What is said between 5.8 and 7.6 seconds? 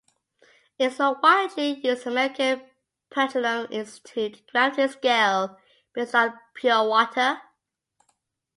based on pure water?